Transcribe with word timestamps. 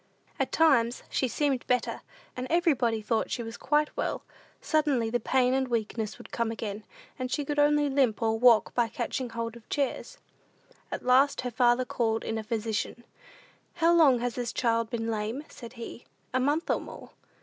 At 0.39 0.51
times 0.51 1.03
she 1.11 1.27
seemed 1.27 1.63
better; 1.67 2.01
and 2.35 2.47
when 2.49 2.57
everybody 2.57 3.03
thought 3.03 3.29
she 3.29 3.43
was 3.43 3.55
quite 3.55 3.95
well, 3.95 4.23
suddenly 4.59 5.11
the 5.11 5.19
pain 5.19 5.53
and 5.53 5.67
weakness 5.67 6.17
would 6.17 6.31
come 6.31 6.49
again, 6.49 6.83
and 7.19 7.29
she 7.29 7.45
could 7.45 7.59
only 7.59 7.87
limp, 7.87 8.19
or 8.19 8.39
walk 8.39 8.73
by 8.73 8.87
catching 8.87 9.29
hold 9.29 9.55
of 9.55 9.69
chairs. 9.69 10.17
At 10.91 11.05
last 11.05 11.41
her 11.41 11.51
father 11.51 11.85
called 11.85 12.23
in 12.23 12.39
a 12.39 12.43
physician. 12.43 13.03
"How 13.75 13.93
long 13.93 14.17
has 14.21 14.33
this 14.33 14.51
child 14.51 14.89
been 14.89 15.11
lame?" 15.11 15.43
said 15.49 15.73
he. 15.73 16.05
"A 16.33 16.39
month 16.39 16.71
or 16.71 16.81
more." 16.81 17.11